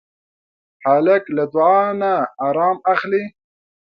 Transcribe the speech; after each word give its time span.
هلک 0.83 1.23
له 1.35 1.43
دعا 1.53 1.83
نه 2.01 2.11
ارام 2.47 2.77
اخلي. 2.93 3.23